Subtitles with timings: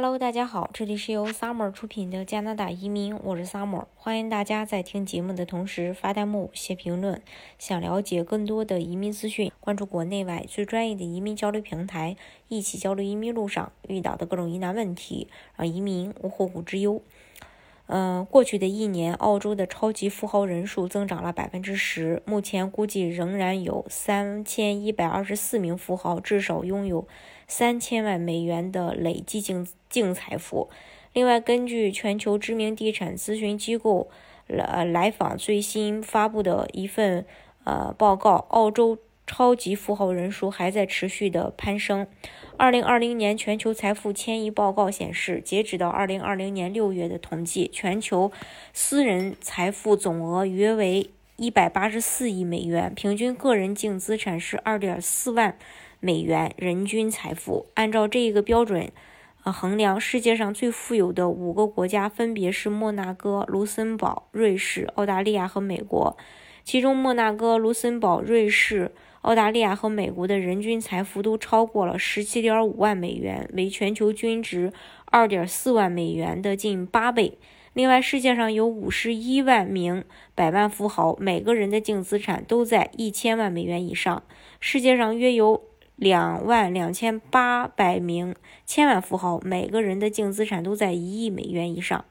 [0.00, 7.20] Hello，大家好，这里是由 Summer 出品的加拿大移民，我是 Summer，欢迎大家在听节目的同时发弹幕、写评论。
[7.58, 12.16] 想了解更多的移民资讯，关注国内外最专业的移民交流平台，
[12.46, 15.26] 一起交流移民路上遇到的各种疑难问题，
[15.56, 17.02] 让移民无后顾之忧。
[17.90, 27.08] 嗯，过去的一年，澳洲的超级富豪人数增长了百分之十，目前估计仍然有三千一百二十四名富豪至少拥有
[27.46, 30.68] 三千万美元的累计净净财富。
[31.14, 34.10] 另外，根据全球知名地产咨询机构
[34.46, 37.24] 来来访最新发布的一份
[37.64, 38.98] 呃报告，澳洲。
[39.28, 42.06] 超级富豪人数还在持续的攀升。
[42.56, 48.32] 二零二零年全球财富迁移报告显示，截止到二零二零年六月的统计，全球
[48.72, 55.56] 私人财富总额约为一百八十四亿美元，平均个人净资产是二点四万
[56.00, 57.66] 美元人均财富。
[57.74, 58.90] 按照这一个标准，
[59.44, 66.16] 呃，衡量世界上最富有的五个国家分别是摩纳哥、卢森堡、瑞士、澳大利亚和美国。
[66.64, 68.90] 其中，摩纳哥、卢森堡、瑞士。
[69.22, 74.72] 澳大利亚和美国的人均财富都超过了十七点五万美元，为全球均值
[75.06, 77.38] 二点四万美元的近八倍。
[77.74, 84.22] 另外，世界上有五十一万名百万富豪，每个人的净资产都在一千万美元以上。
[84.58, 85.62] 世界上约有
[85.94, 92.04] 两万两千八百名千万富豪，每个人的净资产都在一亿美元以上。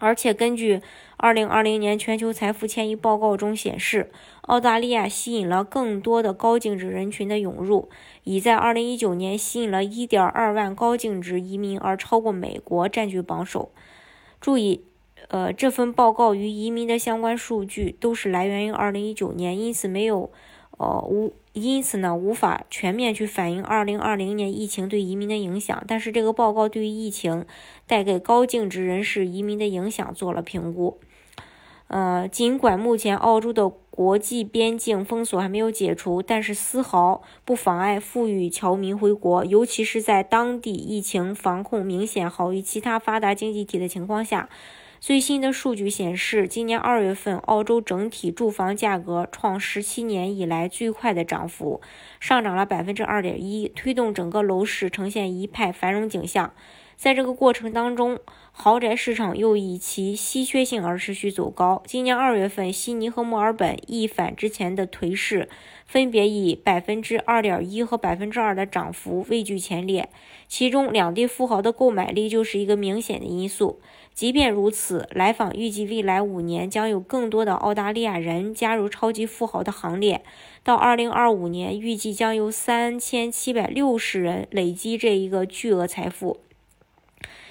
[0.00, 0.80] 而且，根据
[1.16, 7.88] 二零二零年全球财富迁移报告中显示，澳大利亚吸引了更多的高净值人群的涌入，
[8.24, 13.70] 已在二零一九年吸引了一点二万高净值移民，而超过美国占据榜首。
[14.40, 14.82] 注意，
[15.28, 20.32] 呃，这份报告与移民的相关数据都是来源于二零一九年，因此没有。
[20.80, 25.84] 呃，无因此呢，无法全面去反映2020年疫情对移民的影响。
[25.86, 27.44] 但是这个报告对于疫情
[27.86, 30.98] 带给高净值人士移民的影响做了评估。
[31.88, 44.48] 呃，尽管目前澳洲的国际边境封锁还没有解除，但是丝毫不妨碍富裕侨民回国，尤其是在当地疫情防控明显好于其他发达经济体的情况下。
[45.00, 51.80] 最新的数据显示，今年二月份，澳洲整体住房价格创十七年以来最快的涨幅，
[52.20, 56.52] 上涨了百分之二点一，推动整个楼市呈现一派繁荣景象。
[57.00, 58.18] 在这个过程当中，
[58.52, 61.82] 豪宅市场又以其稀缺性而持续走高。
[61.86, 65.48] 今年二月份，悉尼和墨尔本一反之前的颓势，
[65.86, 70.10] 分别以百分之二点一和百分之二的涨幅位居前列。
[70.46, 73.80] 其中，两地富豪的购买力就是一个明显的因素。
[74.12, 80.22] 即便如此，来访预计未来五年将有更多的澳大利亚人加入超级富豪的行列。
[80.62, 86.40] 到二零二五年，预计将有三千七百六十人累积这一个巨额财富。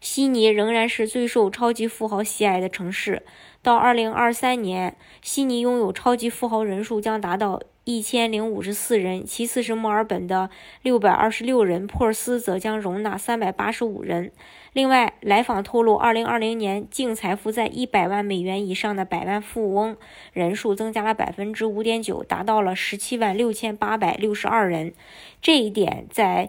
[0.00, 3.22] 悉尼仍然是最受超级富豪喜爱的城市。
[3.62, 10.48] 到二零二三年，悉尼拥有超级富豪人数将达到一千零五十四人，其次是墨尔本的
[10.80, 14.32] 六百二十六人，珀斯则将容纳三百八十五人。
[14.72, 19.98] 另外，来访透露，二零二零年净财富在一百万美元以上的百万富翁
[20.32, 24.94] 人数增加了百分之五点九，达到了十七万六千八百六十二人。
[25.42, 26.48] 这一点在，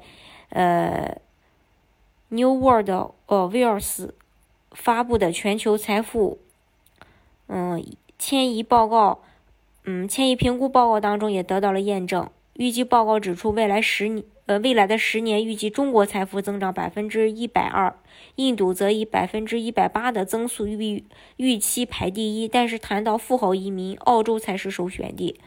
[0.52, 1.18] 呃。
[2.34, 4.16] New World 呃 w i l s
[4.72, 6.40] 发布的全球财富
[7.48, 7.86] 嗯
[8.18, 9.22] 迁移报告
[9.84, 12.30] 嗯迁移评估报告当中也得到了验证。
[12.54, 17.94] 预计报告指出，未来十年呃未来的十年，预计中国财富增长百分之一百二，
[18.36, 21.04] 印度则以百分之一百八的增速预
[21.36, 22.48] 预期排第一。
[22.48, 25.38] 但是谈到富豪移民，澳洲才是首选地。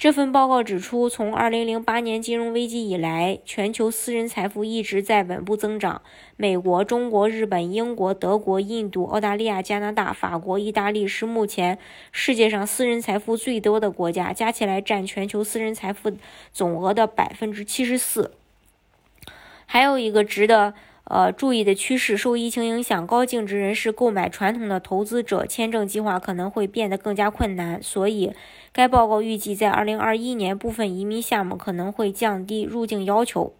[0.00, 6.00] 这份报告指出，从2008年金融危机以来，全球私人财富一直在稳步增长。
[6.38, 11.78] 美国、中国、日本、英国、德国、印度、澳大利亚、加拿大、法国、意大利是目前
[12.12, 16.10] 世界上私人财富最多的国家，加起来占全球私人财富
[16.50, 18.32] 总额的百分之七十四。
[19.66, 20.72] 还有一个值得。
[21.12, 28.32] 呃，注意的趋势，受疫情影响，高净值人士购买传统的投资者签证计划可能会变得更加困难，所以
[28.72, 33.52] 该报告预计在2021年，部分移民项目可能会降低入境要求。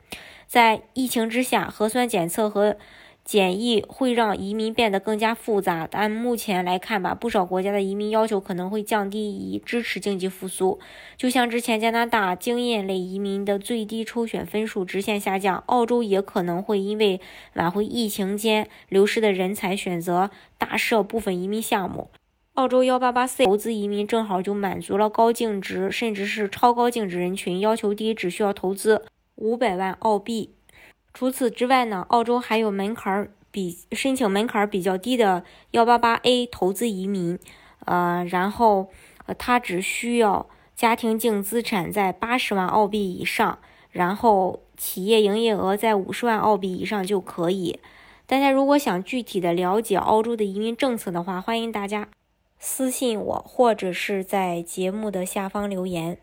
[0.47, 2.77] 在疫情之下，核酸检测和
[3.25, 10.81] 检疫会让移民变得更加复杂，但目前来看吧，不少国家的移民要求可能会降低，以支持经济复苏。
[11.17, 17.21] 就像之前加拿大经验类移民的最低抽选分数直线下降，澳洲也可能会因为
[17.55, 22.11] 挽回疫情间流失的人才，选择大赦部分移民项目。
[22.55, 29.05] 澳洲幺八八 C 投资移民正好就满足了高净值甚至是超高净值人群，要求低，只需要投资
[29.37, 30.55] 五百万澳币。
[31.21, 37.39] 除此之外呢，澳洲还有门槛比申请门槛比较低的幺八八 A 投资移民，
[37.85, 38.89] 呃，然后
[39.27, 43.59] 呃，他只需要家庭净资产在八十万澳币以上，
[43.91, 47.79] 然后企业营业额在五十万澳币以上就可以。
[48.25, 52.09] 大家如果想具体的了解澳洲的移民政策的话，欢迎大家
[52.59, 56.17] 私信我，或者是在节目的下方留言。